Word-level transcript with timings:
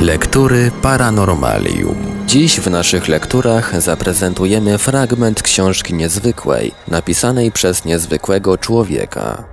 Lektury 0.00 0.70
Paranormalium. 0.82 1.96
Dziś 2.26 2.60
w 2.60 2.70
naszych 2.70 3.08
lekturach 3.08 3.80
zaprezentujemy 3.82 4.78
fragment 4.78 5.42
książki 5.42 5.94
niezwykłej, 5.94 6.72
napisanej 6.88 7.52
przez 7.52 7.84
niezwykłego 7.84 8.58
człowieka. 8.58 9.44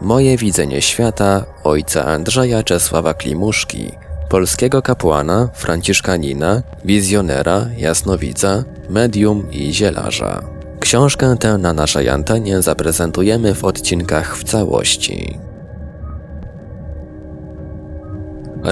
Moje 0.00 0.36
widzenie 0.36 0.82
świata 0.82 1.44
ojca 1.64 2.04
Andrzeja 2.04 2.62
Czesława 2.62 3.14
Klimuszki, 3.14 3.92
polskiego 4.28 4.82
kapłana, 4.82 5.48
franciszkanina, 5.54 6.62
wizjonera, 6.84 7.66
jasnowidza, 7.76 8.64
medium 8.90 9.50
i 9.50 9.74
zielarza. 9.74 10.42
Książkę 10.80 11.36
tę 11.40 11.58
na 11.58 11.72
naszej 11.72 12.08
antenie 12.08 12.62
zaprezentujemy 12.62 13.54
w 13.54 13.64
odcinkach 13.64 14.36
w 14.36 14.44
całości. 14.44 15.47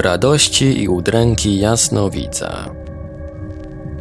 Radości 0.01 0.81
i 0.81 0.87
udręki 0.87 1.59
jasnowidza. 1.59 2.69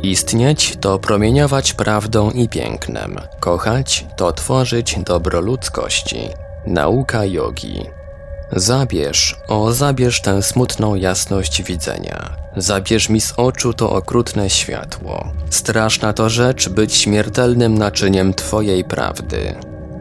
Istnieć 0.02 0.76
to 0.80 0.98
promieniować 0.98 1.72
prawdą 1.72 2.30
i 2.30 2.48
pięknem, 2.48 3.16
kochać 3.40 4.06
to 4.16 4.32
tworzyć 4.32 4.98
dobro 5.04 5.40
ludzkości. 5.40 6.28
Nauka 6.66 7.24
jogi. 7.24 7.86
Zabierz, 8.52 9.36
o 9.48 9.72
zabierz 9.72 10.20
tę 10.20 10.42
smutną 10.42 10.94
jasność 10.94 11.62
widzenia. 11.62 12.36
Zabierz 12.56 13.08
mi 13.08 13.20
z 13.20 13.32
oczu 13.36 13.72
to 13.72 13.90
okrutne 13.90 14.50
światło. 14.50 15.32
Straszna 15.50 16.12
to 16.12 16.28
rzecz 16.28 16.68
być 16.68 16.94
śmiertelnym 16.94 17.78
naczyniem 17.78 18.34
Twojej 18.34 18.84
prawdy. 18.84 19.54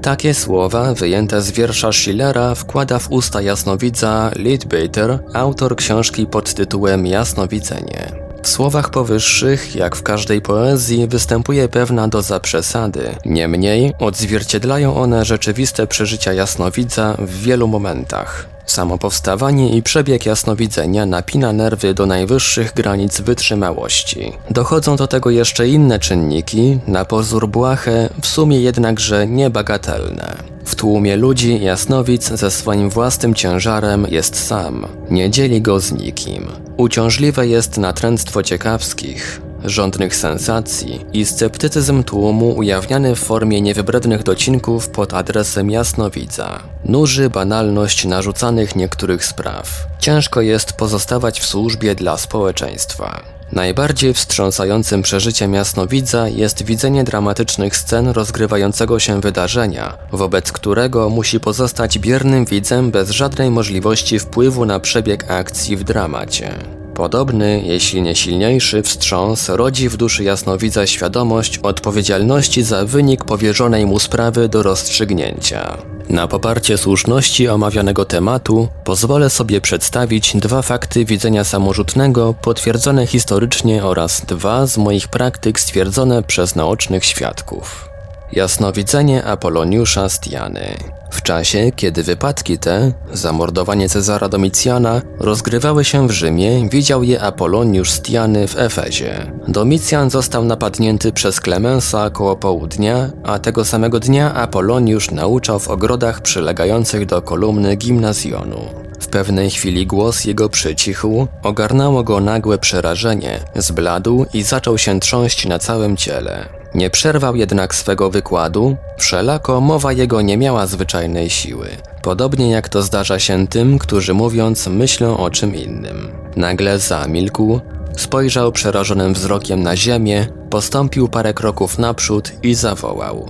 Takie 0.06 0.34
słowa, 0.34 0.94
wyjęte 0.94 1.42
z 1.42 1.52
wiersza 1.52 1.92
Schillera, 1.92 2.56
wkłada 2.56 3.00
w 3.00 3.12
usta 3.12 3.42
jasnowidza 3.42 4.32
Leadbeater, 4.36 5.20
autor 5.34 5.76
książki 5.76 6.26
pod 6.26 6.54
tytułem 6.54 7.08
Jasnowidzenie. 7.08 8.25
W 8.46 8.50
słowach 8.50 8.90
powyższych, 8.90 9.76
jak 9.76 9.96
w 9.96 10.04
każdej 10.04 10.42
poezji, 10.42 11.08
występuje 11.08 11.68
pewna 11.68 12.08
doza 12.08 12.40
przesady. 12.40 13.16
Niemniej 13.26 13.94
odzwierciedlają 14.00 14.96
one 14.96 15.26
rzeczywiste 15.26 15.88
przeżycia 15.88 16.34
jasnowidza 16.34 17.16
w 17.20 17.42
wielu 17.42 17.68
momentach. 17.68 18.48
Samo 18.66 18.98
powstawanie 18.98 19.78
i 19.78 19.84
przebieg 19.84 20.26
jasnowidzenia 20.26 21.06
napina 21.06 21.54
nerwy 21.54 21.94
do 21.94 22.06
najwyższych 22.06 22.74
granic 22.74 23.22
wytrzymałości. 23.22 24.34
Dochodzą 24.50 24.96
do 24.96 25.08
tego 25.08 25.30
jeszcze 25.30 25.68
inne 25.68 26.00
czynniki, 26.00 26.80
na 26.88 27.06
pozór 27.06 27.48
błahe, 27.48 28.10
w 28.22 28.28
sumie 28.28 28.60
jednakże 28.60 29.28
niebagatelne. 29.28 30.55
W 30.66 30.76
tłumie 30.76 31.16
ludzi 31.16 31.64
jasnowic 31.64 32.30
ze 32.30 32.52
swoim 32.52 32.90
własnym 32.90 33.34
ciężarem 33.34 34.08
jest 34.10 34.48
sam, 34.48 34.88
nie 35.10 35.30
dzieli 35.30 35.62
go 35.62 35.80
z 35.80 35.92
nikim. 35.92 36.48
Uciążliwe 36.78 37.48
jest 37.48 37.78
natręctwo 37.78 38.44
ciekawskich, 38.44 39.42
żądnych 39.66 40.16
sensacji 40.16 41.06
i 41.14 41.26
sceptycyzm 41.26 42.04
tłumu 42.04 42.58
ujawniany 42.58 43.16
w 43.16 43.20
formie 43.20 43.62
niewybrednych 43.62 44.24
docinków 44.24 44.90
pod 44.90 45.14
adresem 45.14 45.70
jasnowidza. 45.70 46.60
Nuży 46.86 47.30
banalność 47.30 48.06
narzucanych 48.06 48.76
niektórych 48.76 49.26
spraw. 49.26 49.88
Ciężko 50.00 50.42
jest 50.42 50.74
pozostawać 50.74 51.40
w 51.40 51.46
służbie 51.46 51.96
dla 51.96 52.18
społeczeństwa. 52.18 53.35
Najbardziej 53.52 54.14
wstrząsającym 54.14 55.02
przeżyciem 55.02 55.54
jasnowidza 55.54 56.28
jest 56.28 56.64
widzenie 56.64 57.04
dramatycznych 57.04 57.78
scen 57.78 58.08
rozgrywającego 58.08 59.00
się 59.00 59.22
wydarzenia, 59.22 59.98
wobec 60.12 60.52
którego 60.52 61.10
musi 61.10 61.40
pozostać 61.40 62.00
biernym 62.00 62.46
widzem 62.46 62.92
bez 62.92 63.10
żadnej 63.10 63.52
możliwości 63.52 64.20
wpływu 64.20 64.66
na 64.66 64.80
przebieg 64.80 65.32
akcji 65.32 65.78
w 65.78 65.84
dramacie. 65.84 66.85
Podobny, 66.96 67.62
jeśli 67.66 68.02
nie 68.02 68.16
silniejszy, 68.16 68.84
wstrząs 68.84 69.50
rodzi 69.50 69.90
w 69.90 69.98
duszy 69.98 70.24
jasnowidza 70.24 70.88
świadomość 70.88 71.58
odpowiedzialności 71.58 72.64
za 72.64 72.86
wynik 72.86 73.26
powierzonej 73.26 73.86
mu 73.86 74.00
sprawy 74.00 74.50
do 74.50 74.64
rozstrzygnięcia. 74.64 75.78
Na 76.10 76.28
poparcie 76.28 76.78
słuszności 76.78 77.48
omawianego 77.48 78.06
tematu 78.06 78.68
pozwolę 78.84 79.30
sobie 79.30 79.62
przedstawić 79.62 80.36
dwa 80.36 80.62
fakty 80.62 81.06
widzenia 81.06 81.44
samorzutnego 81.44 82.34
potwierdzone 82.42 83.08
historycznie 83.08 83.86
oraz 83.86 84.22
dwa 84.26 84.68
z 84.68 84.78
moich 84.78 85.08
praktyk 85.08 85.60
stwierdzone 85.60 86.24
przez 86.24 86.56
naocznych 86.56 87.06
świadków. 87.06 87.95
Jasnowidzenie 88.32 89.24
Apoloniusza 89.24 90.10
Stiany. 90.10 90.78
W 91.12 91.22
czasie, 91.22 91.72
kiedy 91.76 92.04
wypadki 92.04 92.58
te, 92.58 92.92
zamordowanie 93.14 93.90
Cezara 93.90 94.30
Domicjana, 94.30 95.02
rozgrywały 95.20 95.86
się 95.86 96.08
w 96.08 96.12
Rzymie, 96.12 96.70
widział 96.70 97.04
je 97.04 97.22
Apoloniusz 97.22 97.92
Stiany 97.92 98.48
w 98.48 98.58
Efezie. 98.58 99.32
Domicjan 99.48 100.10
został 100.10 100.46
napadnięty 100.46 101.12
przez 101.12 101.40
Klemensa 101.40 102.10
koło 102.10 102.36
południa, 102.36 103.10
a 103.24 103.40
tego 103.40 103.66
samego 103.66 104.00
dnia 104.00 104.34
Apoloniusz 104.34 105.12
nauczał 105.12 105.60
w 105.60 105.70
ogrodach 105.70 106.22
przylegających 106.22 107.06
do 107.06 107.22
kolumny 107.22 107.76
gimnazjonu. 107.76 108.60
W 109.00 109.08
pewnej 109.08 109.50
chwili 109.50 109.88
głos 109.88 110.26
jego 110.26 110.50
przycichł, 110.50 111.28
ogarnęło 111.44 112.04
go 112.04 112.20
nagłe 112.20 112.58
przerażenie, 112.58 113.40
zbladł 113.56 114.26
i 114.34 114.44
zaczął 114.44 114.78
się 114.78 115.00
trząść 115.00 115.46
na 115.46 115.60
całym 115.60 115.98
ciele. 115.98 116.55
Nie 116.76 116.90
przerwał 116.90 117.36
jednak 117.36 117.76
swego 117.76 118.10
wykładu, 118.10 118.76
wszelako 118.98 119.62
mowa 119.62 119.94
jego 119.94 120.22
nie 120.22 120.38
miała 120.38 120.68
zwyczajnej 120.68 121.30
siły, 121.30 121.70
podobnie 122.02 122.52
jak 122.52 122.70
to 122.70 122.84
zdarza 122.84 123.20
się 123.20 123.48
tym, 123.48 123.80
którzy 123.80 124.14
mówiąc 124.14 124.68
myślą 124.68 125.18
o 125.18 125.30
czym 125.30 125.56
innym. 125.56 126.12
Nagle 126.36 126.80
zamilkł, 126.80 127.60
spojrzał 127.98 128.52
przerażonym 128.52 129.14
wzrokiem 129.14 129.64
na 129.64 129.76
ziemię, 129.76 130.28
postąpił 130.50 131.08
parę 131.08 131.34
kroków 131.34 131.78
naprzód 131.80 132.32
i 132.44 132.54
zawołał: 132.54 133.30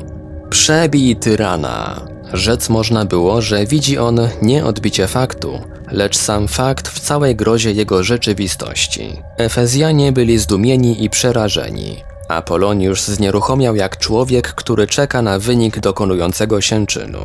Przebij 0.50 1.16
tyrana! 1.16 2.07
Rzec 2.34 2.69
można 2.69 3.05
było, 3.05 3.41
że 3.41 3.66
widzi 3.66 3.97
on 3.97 4.19
nie 4.41 4.66
odbicie 4.66 5.07
faktu, 5.07 5.61
lecz 5.91 6.17
sam 6.17 6.47
fakt 6.47 6.88
w 6.88 7.00
całej 7.00 7.35
grozie 7.35 7.72
jego 7.72 8.03
rzeczywistości. 8.03 9.22
Efezjanie 9.38 10.11
byli 10.11 10.38
zdumieni 10.38 11.03
i 11.03 11.09
przerażeni. 11.09 12.14
Apoloniusz 12.27 13.01
znieruchomiał 13.01 13.75
jak 13.75 13.97
człowiek, 13.97 14.53
który 14.53 14.87
czeka 14.87 15.21
na 15.21 15.39
wynik 15.39 15.79
dokonującego 15.79 16.61
się 16.61 16.85
czynu. 16.87 17.19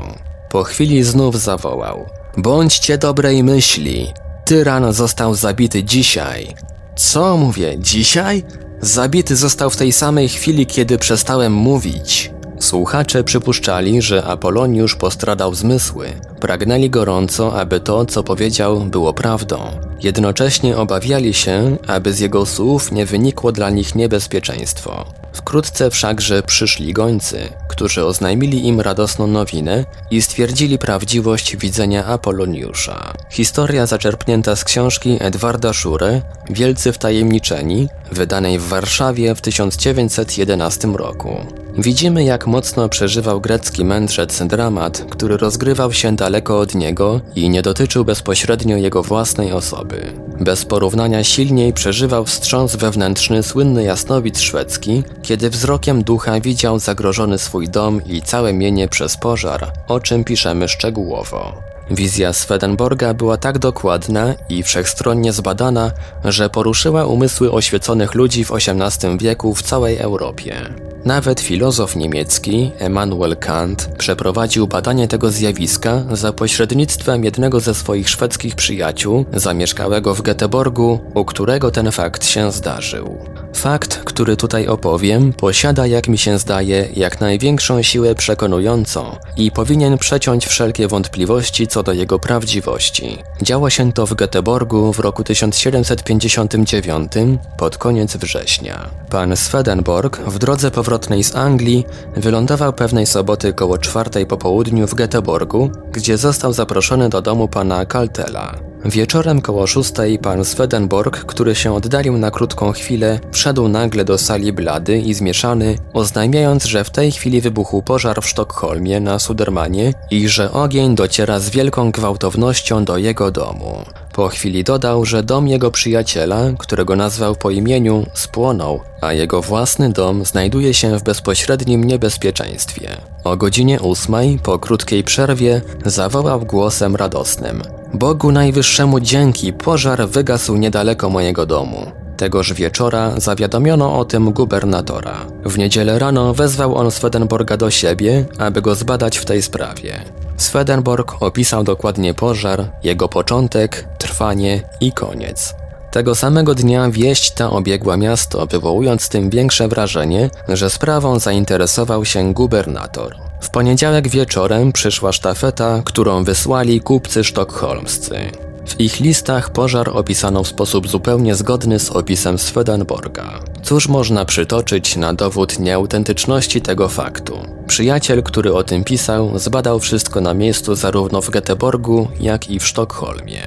Po 0.50 0.64
chwili 0.64 1.02
znów 1.02 1.40
zawołał: 1.40 2.06
Bądźcie 2.36 2.98
dobrej 2.98 3.44
myśli! 3.44 4.12
Tyran 4.44 4.92
został 4.92 5.34
zabity 5.34 5.84
dzisiaj. 5.84 6.54
Co 6.96 7.36
mówię, 7.36 7.78
dzisiaj? 7.78 8.44
Zabity 8.80 9.36
został 9.36 9.70
w 9.70 9.76
tej 9.76 9.92
samej 9.92 10.28
chwili, 10.28 10.66
kiedy 10.66 10.98
przestałem 10.98 11.52
mówić. 11.52 12.30
Słuchacze 12.58 13.24
przypuszczali, 13.24 14.02
że 14.02 14.24
Apoloniusz 14.24 14.96
postradał 14.96 15.54
zmysły. 15.54 16.08
Pragnęli 16.40 16.90
gorąco, 16.90 17.60
aby 17.60 17.80
to, 17.80 18.06
co 18.06 18.22
powiedział, 18.22 18.80
było 18.80 19.14
prawdą. 19.14 19.58
Jednocześnie 20.02 20.76
obawiali 20.76 21.34
się, 21.34 21.76
aby 21.86 22.12
z 22.12 22.20
jego 22.20 22.46
słów 22.46 22.92
nie 22.92 23.06
wynikło 23.06 23.52
dla 23.52 23.70
nich 23.70 23.94
niebezpieczeństwo. 23.94 25.04
Wkrótce 25.32 25.90
wszakże 25.90 26.42
przyszli 26.42 26.92
gońcy, 26.92 27.48
którzy 27.68 28.04
oznajmili 28.04 28.66
im 28.66 28.80
radosną 28.80 29.26
nowinę 29.26 29.84
i 30.10 30.22
stwierdzili 30.22 30.78
prawdziwość 30.78 31.56
widzenia 31.56 32.06
Apoloniusza. 32.06 33.12
Historia 33.30 33.86
zaczerpnięta 33.86 34.56
z 34.56 34.64
książki 34.64 35.16
Edwarda 35.20 35.72
Szure, 35.72 36.22
Wielcy 36.50 36.92
wtajemniczeni, 36.92 37.88
wydanej 38.12 38.58
w 38.58 38.68
Warszawie 38.68 39.34
w 39.34 39.40
1911 39.40 40.88
roku. 40.88 41.36
Widzimy, 41.78 42.24
jak 42.24 42.46
mocno 42.46 42.88
przeżywał 42.88 43.40
grecki 43.40 43.84
mędrzec 43.84 44.42
dramat, 44.42 45.04
który 45.10 45.36
rozgrywał 45.36 45.92
się 45.92 46.16
daleko 46.30 46.58
od 46.58 46.74
niego 46.74 47.20
i 47.34 47.50
nie 47.50 47.62
dotyczył 47.62 48.04
bezpośrednio 48.04 48.76
jego 48.76 49.02
własnej 49.02 49.52
osoby. 49.52 50.12
Bez 50.40 50.64
porównania 50.64 51.24
silniej 51.24 51.72
przeżywał 51.72 52.24
wstrząs 52.24 52.76
wewnętrzny 52.76 53.42
słynny 53.42 53.84
jasnowic 53.84 54.40
szwedzki, 54.40 55.02
kiedy 55.22 55.50
wzrokiem 55.50 56.02
ducha 56.04 56.40
widział 56.40 56.78
zagrożony 56.78 57.38
swój 57.38 57.68
dom 57.68 58.00
i 58.06 58.22
całe 58.22 58.52
mienie 58.52 58.88
przez 58.88 59.16
pożar, 59.16 59.72
o 59.88 60.00
czym 60.00 60.24
piszemy 60.24 60.68
szczegółowo. 60.68 61.69
Wizja 61.90 62.32
Swedenborga 62.32 63.14
była 63.14 63.36
tak 63.36 63.58
dokładna 63.58 64.34
i 64.48 64.62
wszechstronnie 64.62 65.32
zbadana, 65.32 65.90
że 66.24 66.50
poruszyła 66.50 67.06
umysły 67.06 67.52
oświeconych 67.52 68.14
ludzi 68.14 68.44
w 68.44 68.52
XVIII 68.52 69.18
wieku 69.18 69.54
w 69.54 69.62
całej 69.62 69.98
Europie. 69.98 70.74
Nawet 71.04 71.40
filozof 71.40 71.96
niemiecki 71.96 72.70
Emanuel 72.78 73.36
Kant 73.36 73.88
przeprowadził 73.98 74.66
badanie 74.66 75.08
tego 75.08 75.30
zjawiska 75.30 76.02
za 76.12 76.32
pośrednictwem 76.32 77.24
jednego 77.24 77.60
ze 77.60 77.74
swoich 77.74 78.08
szwedzkich 78.08 78.54
przyjaciół, 78.54 79.24
zamieszkałego 79.32 80.14
w 80.14 80.22
Göteborgu, 80.22 80.98
u 81.14 81.24
którego 81.24 81.70
ten 81.70 81.92
fakt 81.92 82.26
się 82.26 82.52
zdarzył. 82.52 83.18
Fakt, 83.60 83.96
który 84.04 84.36
tutaj 84.36 84.66
opowiem, 84.66 85.32
posiada, 85.32 85.86
jak 85.86 86.08
mi 86.08 86.18
się 86.18 86.38
zdaje, 86.38 86.88
jak 86.96 87.20
największą 87.20 87.82
siłę 87.82 88.14
przekonującą 88.14 89.16
i 89.36 89.50
powinien 89.50 89.98
przeciąć 89.98 90.46
wszelkie 90.46 90.88
wątpliwości 90.88 91.66
co 91.66 91.82
do 91.82 91.92
jego 91.92 92.18
prawdziwości. 92.18 93.18
Działo 93.42 93.70
się 93.70 93.92
to 93.92 94.06
w 94.06 94.14
Göteborgu 94.14 94.92
w 94.94 94.98
roku 94.98 95.24
1759 95.24 97.12
pod 97.58 97.78
koniec 97.78 98.16
września. 98.16 98.90
Pan 99.10 99.36
Swedenborg 99.36 100.18
w 100.18 100.38
drodze 100.38 100.70
powrotnej 100.70 101.24
z 101.24 101.36
Anglii 101.36 101.84
wylądował 102.16 102.72
pewnej 102.72 103.06
soboty 103.06 103.52
koło 103.52 103.78
czwartej 103.78 104.26
po 104.26 104.36
południu 104.36 104.86
w 104.86 104.94
Göteborgu, 104.94 105.70
gdzie 105.92 106.18
został 106.18 106.52
zaproszony 106.52 107.08
do 107.08 107.22
domu 107.22 107.48
pana 107.48 107.86
Kaltela. 107.86 108.69
Wieczorem 108.84 109.40
koło 109.40 109.66
szóstej 109.66 110.18
pan 110.18 110.44
Swedenborg, 110.44 111.24
który 111.24 111.54
się 111.54 111.74
oddalił 111.74 112.18
na 112.18 112.30
krótką 112.30 112.72
chwilę, 112.72 113.20
wszedł 113.32 113.68
nagle 113.68 114.04
do 114.04 114.18
sali 114.18 114.52
blady 114.52 114.98
i 114.98 115.14
zmieszany, 115.14 115.78
oznajmiając, 115.92 116.64
że 116.64 116.84
w 116.84 116.90
tej 116.90 117.12
chwili 117.12 117.40
wybuchł 117.40 117.82
pożar 117.82 118.22
w 118.22 118.28
Sztokholmie 118.28 119.00
na 119.00 119.18
Sudermanie 119.18 119.94
i 120.10 120.28
że 120.28 120.52
ogień 120.52 120.94
dociera 120.94 121.40
z 121.40 121.50
wielką 121.50 121.90
gwałtownością 121.90 122.84
do 122.84 122.98
jego 122.98 123.30
domu. 123.30 123.84
Po 124.12 124.28
chwili 124.28 124.64
dodał, 124.64 125.04
że 125.04 125.22
dom 125.22 125.48
jego 125.48 125.70
przyjaciela, 125.70 126.38
którego 126.58 126.96
nazwał 126.96 127.36
po 127.36 127.50
imieniu, 127.50 128.06
spłonął, 128.14 128.80
a 129.00 129.12
jego 129.12 129.42
własny 129.42 129.90
dom 129.90 130.24
znajduje 130.24 130.74
się 130.74 130.98
w 130.98 131.02
bezpośrednim 131.02 131.84
niebezpieczeństwie. 131.84 132.96
O 133.24 133.36
godzinie 133.36 133.80
ósmej, 133.80 134.38
po 134.42 134.58
krótkiej 134.58 135.04
przerwie, 135.04 135.60
zawołał 135.84 136.40
głosem 136.40 136.96
radosnym: 136.96 137.62
Bogu 137.94 138.32
Najwyższemu 138.32 139.00
dzięki, 139.00 139.52
pożar 139.52 140.08
wygasł 140.08 140.56
niedaleko 140.56 141.10
mojego 141.10 141.46
domu. 141.46 141.92
Tegoż 142.16 142.52
wieczora 142.52 143.20
zawiadomiono 143.20 143.98
o 143.98 144.04
tym 144.04 144.32
gubernatora. 144.32 145.26
W 145.44 145.58
niedzielę 145.58 145.98
rano 145.98 146.34
wezwał 146.34 146.76
on 146.76 146.90
Swedenborga 146.90 147.56
do 147.56 147.70
siebie, 147.70 148.24
aby 148.38 148.62
go 148.62 148.74
zbadać 148.74 149.18
w 149.18 149.24
tej 149.24 149.42
sprawie. 149.42 150.04
Swedenborg 150.36 151.16
opisał 151.20 151.64
dokładnie 151.64 152.14
pożar, 152.14 152.70
jego 152.82 153.08
początek, 153.08 153.88
trwanie 153.98 154.62
i 154.80 154.92
koniec. 154.92 155.54
Tego 155.90 156.14
samego 156.14 156.54
dnia 156.54 156.90
wieść 156.90 157.30
ta 157.30 157.50
obiegła 157.50 157.96
miasto, 157.96 158.46
wywołując 158.46 159.08
tym 159.08 159.30
większe 159.30 159.68
wrażenie, 159.68 160.30
że 160.48 160.70
sprawą 160.70 161.18
zainteresował 161.18 162.04
się 162.04 162.34
gubernator. 162.34 163.29
W 163.40 163.50
poniedziałek 163.50 164.08
wieczorem 164.08 164.72
przyszła 164.72 165.12
sztafeta, 165.12 165.82
którą 165.84 166.24
wysłali 166.24 166.80
kupcy 166.80 167.24
sztokholmscy. 167.24 168.30
W 168.66 168.80
ich 168.80 169.00
listach 169.00 169.50
pożar 169.50 169.88
opisano 169.88 170.44
w 170.44 170.48
sposób 170.48 170.88
zupełnie 170.88 171.34
zgodny 171.34 171.78
z 171.78 171.90
opisem 171.90 172.38
Swedenborga. 172.38 173.40
Cóż 173.62 173.88
można 173.88 174.24
przytoczyć 174.24 174.96
na 174.96 175.14
dowód 175.14 175.58
nieautentyczności 175.58 176.60
tego 176.60 176.88
faktu? 176.88 177.38
Przyjaciel, 177.66 178.22
który 178.22 178.54
o 178.54 178.64
tym 178.64 178.84
pisał, 178.84 179.38
zbadał 179.38 179.80
wszystko 179.80 180.20
na 180.20 180.34
miejscu 180.34 180.74
zarówno 180.74 181.22
w 181.22 181.30
Göteborgu, 181.30 182.06
jak 182.20 182.50
i 182.50 182.58
w 182.58 182.66
Sztokholmie. 182.66 183.40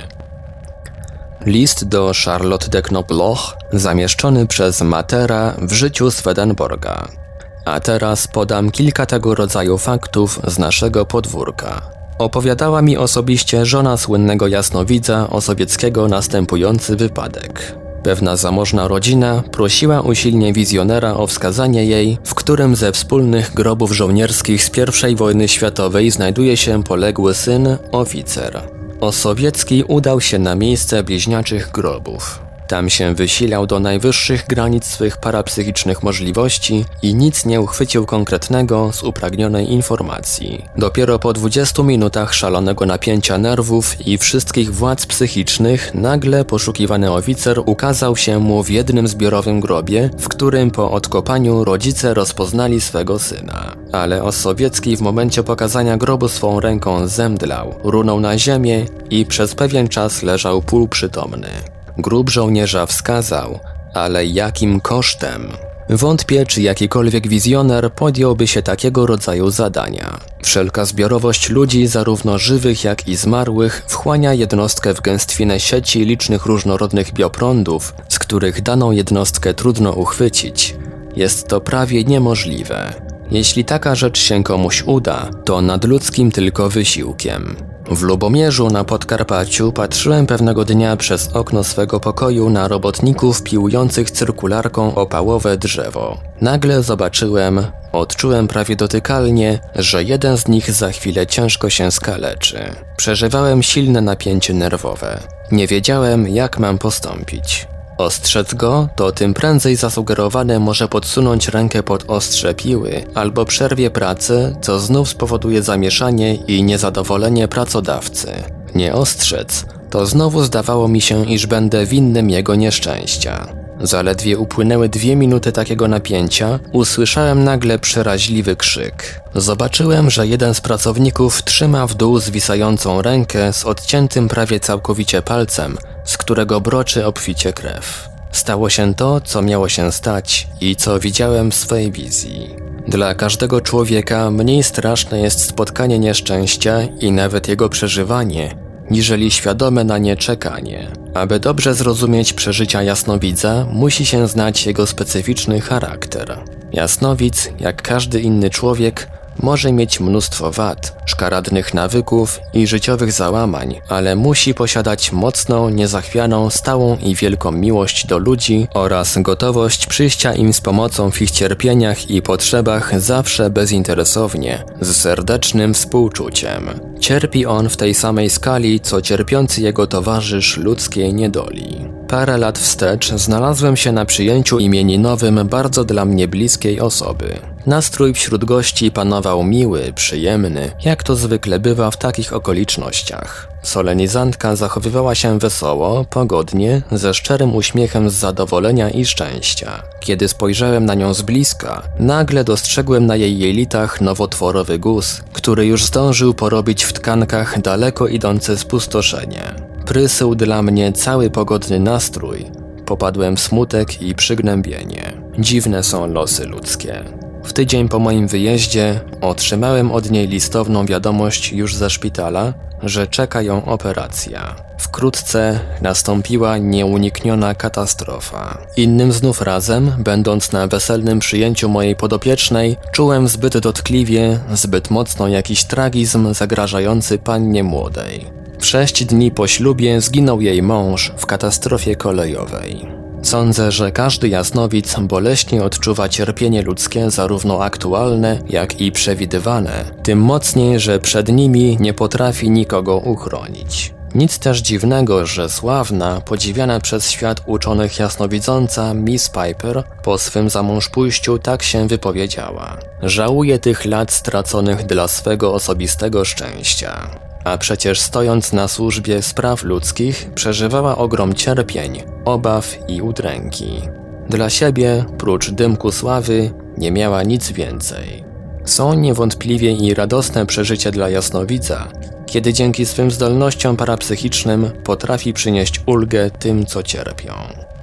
List 1.46 1.88
do 1.88 2.12
Charlotte 2.26 2.68
de 2.70 2.82
Knobloch 2.82 3.58
zamieszczony 3.74 4.48
przez 4.48 4.82
Matera 4.82 5.54
w 5.62 5.72
życiu 5.72 6.12
Swedenborga. 6.12 7.23
A 7.66 7.80
teraz 7.80 8.28
podam 8.28 8.72
kilka 8.72 9.06
tego 9.06 9.36
rodzaju 9.36 9.78
faktów 9.78 10.40
z 10.48 10.60
naszego 10.60 11.06
podwórka. 11.06 11.82
Opowiadała 12.18 12.82
mi 12.82 12.98
osobiście 12.98 13.66
żona 13.66 13.98
słynnego 13.98 14.48
jasnowidza 14.48 15.30
Osowieckiego 15.30 16.08
następujący 16.08 16.96
wypadek. 16.96 17.76
Pewna 18.04 18.36
zamożna 18.36 18.88
rodzina 18.88 19.44
prosiła 19.52 20.02
usilnie 20.02 20.54
wizjonera 20.54 21.14
o 21.14 21.28
wskazanie 21.28 21.86
jej, 21.86 22.18
w 22.24 22.36
którym 22.36 22.76
ze 22.76 22.92
wspólnych 22.92 23.54
grobów 23.54 23.92
żołnierskich 23.92 24.64
z 24.64 24.72
I 25.12 25.16
wojny 25.16 25.48
światowej 25.48 26.12
znajduje 26.12 26.58
się 26.58 26.84
poległy 26.84 27.34
syn, 27.34 27.78
oficer. 27.92 28.62
Osowiecki 29.02 29.84
udał 29.84 30.22
się 30.22 30.40
na 30.40 30.56
miejsce 30.56 31.04
bliźniaczych 31.04 31.72
grobów. 31.72 32.40
Tam 32.74 32.90
się 32.90 33.14
wysilał 33.16 33.68
do 33.68 33.80
najwyższych 33.80 34.48
granic 34.48 34.86
swych 34.86 35.18
parapsychicznych 35.18 36.04
możliwości 36.04 36.86
i 37.02 37.16
nic 37.16 37.46
nie 37.46 37.62
uchwycił 37.62 38.06
konkretnego 38.06 38.94
z 38.94 39.04
upragnionej 39.04 39.72
informacji. 39.72 40.66
Dopiero 40.78 41.20
po 41.20 41.34
20 41.34 41.84
minutach 41.84 42.34
szalonego 42.34 42.86
napięcia 42.86 43.38
nerwów 43.38 44.08
i 44.08 44.18
wszystkich 44.18 44.76
władz 44.76 45.06
psychicznych 45.06 45.94
nagle 45.94 46.46
poszukiwany 46.46 47.12
oficer 47.12 47.60
ukazał 47.66 48.16
się 48.16 48.40
mu 48.40 48.64
w 48.64 48.70
jednym 48.70 49.08
zbiorowym 49.08 49.60
grobie, 49.60 50.10
w 50.20 50.28
którym 50.28 50.72
po 50.72 50.92
odkopaniu 50.92 51.64
rodzice 51.64 52.14
rozpoznali 52.14 52.82
swego 52.82 53.20
syna. 53.20 53.76
Ale 53.92 54.24
Osowiecki 54.24 54.98
w 54.98 55.02
momencie 55.02 55.44
pokazania 55.44 55.98
grobu 55.98 56.28
swą 56.28 56.60
ręką 56.60 57.08
zemdlał, 57.08 57.76
runął 57.84 58.20
na 58.20 58.38
ziemię 58.38 58.86
i 59.10 59.26
przez 59.26 59.56
pewien 59.56 59.88
czas 59.88 60.24
leżał 60.24 60.62
półprzytomny. 60.62 61.73
Grób 61.98 62.30
żołnierza 62.30 62.86
wskazał, 62.86 63.60
ale 63.94 64.26
jakim 64.26 64.80
kosztem? 64.80 65.52
Wątpię, 65.90 66.46
czy 66.46 66.62
jakikolwiek 66.62 67.28
wizjoner 67.28 67.94
podjąłby 67.94 68.48
się 68.48 68.62
takiego 68.62 69.06
rodzaju 69.06 69.52
zadania. 69.52 70.20
Wszelka 70.44 70.86
zbiorowość 70.86 71.50
ludzi, 71.50 71.88
zarówno 71.88 72.38
żywych, 72.38 72.84
jak 72.84 73.08
i 73.08 73.16
zmarłych, 73.16 73.84
wchłania 73.88 74.34
jednostkę 74.34 74.94
w 74.94 75.02
gęstwinę 75.02 75.60
sieci 75.60 76.06
licznych 76.06 76.46
różnorodnych 76.46 77.14
bioprądów, 77.14 77.94
z 78.10 78.20
których 78.20 78.62
daną 78.62 78.92
jednostkę 78.92 79.54
trudno 79.54 79.92
uchwycić. 79.92 80.76
Jest 81.16 81.48
to 81.48 81.62
prawie 81.62 82.04
niemożliwe. 82.04 82.94
Jeśli 83.32 83.66
taka 83.66 83.96
rzecz 83.96 84.20
się 84.20 84.44
komuś 84.44 84.84
uda, 84.86 85.30
to 85.46 85.62
nadludzkim 85.62 86.32
tylko 86.32 86.70
wysiłkiem. 86.70 87.73
W 87.92 88.02
Lubomierzu 88.02 88.70
na 88.70 88.84
Podkarpaciu 88.84 89.72
patrzyłem 89.72 90.28
pewnego 90.28 90.66
dnia 90.66 90.98
przez 90.98 91.28
okno 91.28 91.64
swego 91.64 92.00
pokoju 92.00 92.50
na 92.50 92.68
robotników 92.68 93.44
piłujących 93.44 94.12
cyrkularką 94.12 94.96
opałowe 94.96 95.58
drzewo. 95.58 96.18
Nagle 96.42 96.84
zobaczyłem, 96.84 97.66
odczułem 97.92 98.48
prawie 98.48 98.76
dotykalnie, 98.76 99.60
że 99.76 100.04
jeden 100.04 100.38
z 100.38 100.48
nich 100.48 100.72
za 100.72 100.92
chwilę 100.92 101.28
ciężko 101.28 101.70
się 101.70 101.92
skaleczy. 101.92 102.60
Przeżywałem 102.98 103.64
silne 103.64 104.02
napięcie 104.02 104.54
nerwowe. 104.54 105.20
Nie 105.52 105.68
wiedziałem, 105.68 106.28
jak 106.28 106.60
mam 106.60 106.78
postąpić. 106.78 107.68
Ostrzec 107.98 108.54
go, 108.54 108.90
to 108.96 109.12
tym 109.12 109.34
prędzej 109.34 109.76
zasugerowane 109.76 110.60
może 110.60 110.88
podsunąć 110.88 111.48
rękę 111.48 111.84
pod 111.84 112.10
ostrze 112.10 112.54
piły 112.54 113.04
albo 113.16 113.46
przerwie 113.46 113.90
pracę, 113.90 114.56
co 114.62 114.80
znów 114.80 115.10
spowoduje 115.10 115.64
zamieszanie 115.64 116.36
i 116.36 116.64
niezadowolenie 116.64 117.48
pracodawcy. 117.48 118.34
Nie 118.76 118.94
ostrzec, 118.94 119.66
to 119.90 120.06
znowu 120.06 120.44
zdawało 120.44 120.88
mi 120.88 121.02
się, 121.02 121.26
iż 121.26 121.48
będę 121.48 121.86
winnym 121.86 122.30
jego 122.30 122.56
nieszczęścia. 122.56 123.63
Zaledwie 123.84 124.38
upłynęły 124.38 124.90
dwie 124.90 125.16
minuty 125.16 125.52
takiego 125.52 125.88
napięcia, 125.88 126.60
usłyszałem 126.72 127.44
nagle 127.44 127.80
przeraźliwy 127.80 128.56
krzyk. 128.56 129.22
Zobaczyłem, 129.36 130.10
że 130.10 130.28
jeden 130.28 130.54
z 130.54 130.62
pracowników 130.62 131.44
trzyma 131.44 131.88
w 131.88 131.96
dół 131.96 132.20
zwisającą 132.20 133.02
rękę 133.02 133.54
z 133.54 133.66
odciętym 133.66 134.28
prawie 134.28 134.60
całkowicie 134.60 135.22
palcem, 135.22 135.78
z 136.06 136.18
którego 136.18 136.62
broczy 136.62 137.06
obficie 137.06 137.54
krew. 137.54 138.10
Stało 138.32 138.70
się 138.70 138.94
to, 138.94 139.22
co 139.22 139.42
miało 139.42 139.70
się 139.70 139.92
stać 139.92 140.48
i 140.62 140.76
co 140.76 141.00
widziałem 141.00 141.52
w 141.52 141.56
swej 141.56 141.92
wizji. 141.92 142.56
Dla 142.88 143.16
każdego 143.16 143.62
człowieka 143.62 144.32
mniej 144.32 144.64
straszne 144.64 145.20
jest 145.22 145.46
spotkanie 145.46 146.00
nieszczęścia 146.00 146.82
i 147.00 147.12
nawet 147.12 147.48
jego 147.48 147.70
przeżywanie, 147.70 148.56
niżeli 148.94 149.32
świadome 149.32 149.84
na 149.84 149.98
nie 149.98 150.18
czekanie. 150.18 150.92
Aby 151.14 151.40
dobrze 151.40 151.74
zrozumieć 151.74 152.34
przeżycia 152.34 152.84
jasnowidza, 152.84 153.66
musi 153.72 154.06
się 154.06 154.28
znać 154.28 154.66
jego 154.66 154.88
specyficzny 154.88 155.62
charakter. 155.62 156.38
Jasnowidz, 156.74 157.50
jak 157.60 157.82
każdy 157.82 158.22
inny 158.22 158.50
człowiek, 158.50 159.08
może 159.40 159.72
mieć 159.72 160.00
mnóstwo 160.00 160.52
wad, 160.52 160.96
szkaradnych 161.06 161.74
nawyków 161.74 162.40
i 162.54 162.68
życiowych 162.68 163.12
załamań, 163.12 163.82
ale 163.90 164.16
musi 164.16 164.54
posiadać 164.54 165.12
mocną, 165.12 165.70
niezachwianą, 165.70 166.50
stałą 166.50 166.98
i 166.98 167.16
wielką 167.16 167.52
miłość 167.52 168.08
do 168.08 168.18
ludzi 168.18 168.68
oraz 168.74 169.18
gotowość 169.18 169.86
przyjścia 169.86 170.34
im 170.34 170.54
z 170.54 170.62
pomocą 170.62 171.12
w 171.12 171.22
ich 171.22 171.32
cierpieniach 171.32 172.10
i 172.10 172.22
potrzebach 172.22 173.00
zawsze 173.02 173.50
bezinteresownie, 173.50 174.64
z 174.82 174.96
serdecznym 174.96 175.74
współczuciem. 175.74 176.70
Cierpi 177.00 177.46
on 177.46 177.70
w 177.70 177.78
tej 177.78 177.94
samej 177.94 178.30
skali, 178.30 178.80
co 178.80 179.02
cierpiący 179.02 179.62
jego 179.62 179.88
towarzysz 179.88 180.58
ludzkiej 180.58 181.14
niedoli. 181.14 181.90
Parę 182.08 182.38
lat 182.38 182.60
wstecz 182.60 183.14
znalazłem 183.14 183.78
się 183.78 183.92
na 183.92 184.06
przyjęciu 184.06 184.60
imieninowym 184.60 185.48
bardzo 185.48 185.84
dla 185.84 186.06
mnie 186.06 186.28
bliskiej 186.28 186.80
osoby. 186.80 187.53
Nastrój 187.66 188.14
wśród 188.14 188.46
gości 188.46 188.92
panował 188.92 189.44
miły, 189.44 189.94
przyjemny, 189.96 190.72
jak 190.86 191.04
to 191.04 191.16
zwykle 191.16 191.60
bywa 191.60 191.92
w 191.92 191.98
takich 191.98 192.34
okolicznościach. 192.34 193.48
Solenizantka 193.62 194.56
zachowywała 194.56 195.16
się 195.16 195.40
wesoło, 195.40 196.06
pogodnie, 196.06 196.82
ze 196.92 197.14
szczerym 197.14 197.56
uśmiechem 197.56 198.10
z 198.10 198.14
zadowolenia 198.14 198.90
i 198.90 199.06
szczęścia. 199.06 199.84
Kiedy 200.00 200.28
spojrzałem 200.28 200.86
na 200.86 200.94
nią 200.94 201.14
z 201.14 201.22
bliska, 201.22 201.84
nagle 202.00 202.44
dostrzegłem 202.44 203.06
na 203.06 203.16
jej 203.16 203.40
jelitach 203.40 204.02
nowotworowy 204.02 204.80
guz, 204.80 205.22
który 205.34 205.66
już 205.66 205.86
zdążył 205.86 206.34
porobić 206.34 206.84
w 206.84 206.94
tkankach 206.94 207.62
daleko 207.62 208.08
idące 208.08 208.58
spustoszenie. 208.58 209.56
Prysył 209.86 210.36
dla 210.36 210.62
mnie 210.62 210.94
cały 210.94 211.30
pogodny 211.30 211.80
nastrój. 211.80 212.46
Popadłem 212.86 213.36
w 213.36 213.40
smutek 213.40 214.02
i 214.02 214.16
przygnębienie. 214.16 215.14
Dziwne 215.40 215.84
są 215.84 216.08
losy 216.08 216.46
ludzkie. 216.46 217.23
W 217.44 217.54
tydzień 217.54 217.90
po 217.90 218.00
moim 218.00 218.28
wyjeździe 218.28 219.00
otrzymałem 219.22 219.92
od 219.92 220.12
niej 220.12 220.28
listowną 220.28 220.86
wiadomość 220.86 221.52
już 221.52 221.76
ze 221.76 221.90
szpitala, 221.90 222.54
że 222.84 223.08
czeka 223.08 223.42
ją 223.42 223.66
operacja. 223.66 224.56
Wkrótce 224.78 225.60
nastąpiła 225.82 226.58
nieunikniona 226.58 227.56
katastrofa. 227.56 228.58
Innym 228.78 229.12
znów 229.12 229.42
razem, 229.42 229.92
będąc 230.00 230.52
na 230.52 230.68
weselnym 230.68 231.20
przyjęciu 231.20 231.70
mojej 231.70 231.96
podopiecznej, 231.96 232.78
czułem 232.92 233.28
zbyt 233.28 233.58
dotkliwie, 233.58 234.40
zbyt 234.54 234.90
mocno 234.90 235.28
jakiś 235.28 235.64
tragizm 235.64 236.34
zagrażający 236.34 237.18
pannie 237.18 237.64
młodej. 237.64 238.26
W 238.60 238.66
sześć 238.66 239.06
dni 239.06 239.32
po 239.32 239.48
ślubie 239.48 240.02
zginął 240.02 240.42
jej 240.42 240.62
mąż 240.62 241.12
w 241.18 241.26
katastrofie 241.26 241.96
kolejowej. 241.96 243.03
Sądzę, 243.24 243.72
że 243.72 243.92
każdy 243.92 244.30
jasnowic 244.30 244.96
boleśnie 245.00 245.64
odczuwa 245.64 246.10
cierpienie 246.10 246.62
ludzkie 246.62 247.12
zarówno 247.12 247.64
aktualne, 247.64 248.40
jak 248.50 248.82
i 248.82 248.92
przewidywane, 248.92 249.86
tym 250.04 250.20
mocniej, 250.20 250.80
że 250.80 251.00
przed 251.00 251.30
nimi 251.30 251.78
nie 251.80 251.94
potrafi 251.94 252.50
nikogo 252.50 252.98
uchronić. 252.98 253.94
Nic 254.16 254.40
też 254.40 254.62
dziwnego, 254.62 255.26
że 255.26 255.50
sławna, 255.50 256.22
podziwiana 256.22 256.80
przez 256.80 257.10
świat 257.12 257.42
uczonych 257.46 258.00
jasnowidząca 258.00 258.94
Miss 258.94 259.30
Piper 259.30 259.84
po 260.04 260.18
swym 260.18 260.50
zamążpójściu 260.50 261.40
tak 261.40 261.64
się 261.64 261.88
wypowiedziała. 261.88 262.78
Żałuje 263.02 263.60
tych 263.60 263.86
lat 263.86 264.12
straconych 264.12 264.86
dla 264.86 265.08
swego 265.08 265.54
osobistego 265.54 266.26
szczęścia. 266.26 267.10
A 267.44 267.58
przecież 267.58 268.02
stojąc 268.02 268.54
na 268.54 268.68
służbie 268.68 269.22
spraw 269.22 269.64
ludzkich, 269.64 270.30
przeżywała 270.36 270.98
ogrom 270.98 271.34
cierpień, 271.34 272.04
obaw 272.26 272.78
i 272.88 273.02
udręki. 273.02 273.82
Dla 274.30 274.50
siebie, 274.50 275.06
prócz 275.18 275.52
dymku 275.52 275.92
sławy, 275.92 276.54
nie 276.78 276.92
miała 276.92 277.24
nic 277.24 277.52
więcej. 277.52 278.24
Są 278.66 278.94
niewątpliwie 278.94 279.72
i 279.72 279.94
radosne 279.94 280.46
przeżycia 280.46 280.92
dla 280.92 281.10
jasnowidza, 281.10 281.88
kiedy 282.26 282.54
dzięki 282.54 282.86
swym 282.86 283.12
zdolnościom 283.12 283.78
parapsychicznym 283.78 284.72
potrafi 284.84 285.34
przynieść 285.34 285.82
ulgę 285.86 286.32
tym, 286.32 286.66
co 286.66 286.84
cierpią. 286.84 287.34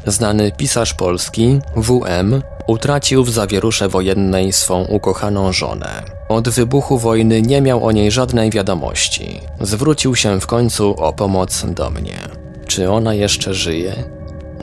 Znany 0.06 0.52
pisarz 0.56 0.94
polski, 0.94 1.58
W.M., 1.76 2.42
utracił 2.70 3.24
w 3.24 3.30
zawierusze 3.30 3.88
wojennej 3.88 4.52
swą 4.52 4.84
ukochaną 4.84 5.52
żonę. 5.52 6.02
Od 6.28 6.48
wybuchu 6.48 6.98
wojny 6.98 7.42
nie 7.42 7.60
miał 7.60 7.84
o 7.86 7.92
niej 7.92 8.10
żadnej 8.10 8.50
wiadomości. 8.50 9.40
Zwrócił 9.60 10.16
się 10.16 10.40
w 10.40 10.46
końcu 10.46 10.94
o 10.98 11.12
pomoc 11.12 11.64
do 11.66 11.90
mnie. 11.90 12.18
Czy 12.66 12.90
ona 12.90 13.14
jeszcze 13.14 13.54
żyje? 13.54 13.94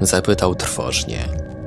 Zapytał 0.01 0.55
trwożnie. 0.55 1.19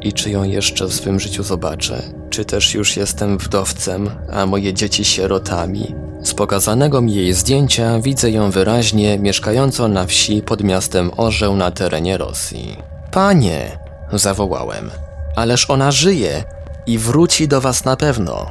I 0.02 0.12
czy 0.12 0.30
ją 0.30 0.44
jeszcze 0.44 0.86
w 0.86 0.94
swym 0.94 1.20
życiu 1.20 1.42
zobaczę? 1.42 2.02
Czy 2.30 2.44
też 2.44 2.74
już 2.74 2.96
jestem 2.96 3.38
wdowcem, 3.38 4.10
a 4.32 4.46
moje 4.46 4.74
dzieci 4.74 5.04
sierotami? 5.04 5.94
Z 6.22 6.34
pokazanego 6.34 7.00
mi 7.00 7.14
jej 7.14 7.32
zdjęcia 7.32 8.00
widzę 8.00 8.30
ją 8.30 8.50
wyraźnie 8.50 9.18
mieszkającą 9.18 9.88
na 9.88 10.06
wsi 10.06 10.42
pod 10.42 10.62
miastem 10.62 11.10
Orzeł 11.16 11.56
na 11.56 11.70
terenie 11.70 12.18
Rosji. 12.18 12.76
Panie! 13.10 13.78
zawołałem. 14.12 14.90
Ależ 15.36 15.70
ona 15.70 15.90
żyje 15.90 16.44
i 16.86 16.98
wróci 16.98 17.48
do 17.48 17.60
was 17.60 17.84
na 17.84 17.96
pewno. 17.96 18.50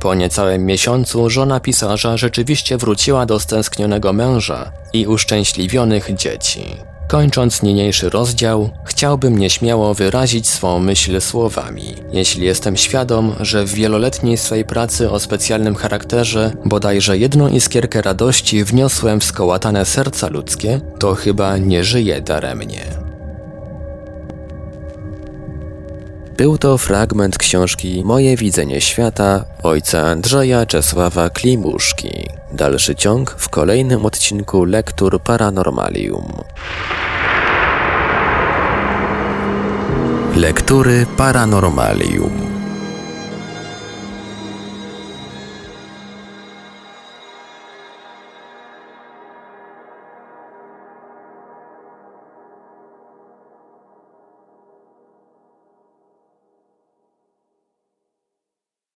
Po 0.00 0.14
niecałym 0.14 0.66
miesiącu 0.66 1.30
żona 1.30 1.60
pisarza 1.60 2.16
rzeczywiście 2.16 2.76
wróciła 2.76 3.26
do 3.26 3.40
stęsknionego 3.40 4.12
męża 4.12 4.72
i 4.92 5.06
uszczęśliwionych 5.06 6.14
dzieci. 6.14 6.76
Kończąc 7.08 7.62
niniejszy 7.62 8.10
rozdział, 8.10 8.70
chciałbym 8.84 9.38
nieśmiało 9.38 9.94
wyrazić 9.94 10.48
swą 10.48 10.78
myśl 10.78 11.20
słowami. 11.20 11.94
Jeśli 12.12 12.46
jestem 12.46 12.76
świadom, 12.76 13.34
że 13.40 13.64
w 13.64 13.72
wieloletniej 13.72 14.36
swej 14.36 14.64
pracy 14.64 15.10
o 15.10 15.20
specjalnym 15.20 15.74
charakterze 15.74 16.52
bodajże 16.64 17.18
jedną 17.18 17.48
iskierkę 17.48 18.02
radości 18.02 18.64
wniosłem 18.64 19.20
w 19.20 19.24
skołatane 19.24 19.84
serca 19.84 20.28
ludzkie, 20.28 20.80
to 20.98 21.14
chyba 21.14 21.58
nie 21.58 21.84
żyję 21.84 22.20
daremnie. 22.20 23.07
Był 26.38 26.58
to 26.58 26.78
fragment 26.78 27.38
książki 27.38 28.02
Moje 28.04 28.36
widzenie 28.36 28.80
świata 28.80 29.44
ojca 29.62 30.06
Andrzeja 30.06 30.66
Czesława 30.66 31.30
Klimuszki. 31.30 32.26
Dalszy 32.52 32.94
ciąg 32.94 33.30
w 33.30 33.48
kolejnym 33.48 34.06
odcinku 34.06 34.64
Lektur 34.64 35.20
Paranormalium. 35.22 36.32
Lektury 40.36 41.06
Paranormalium. 41.16 42.47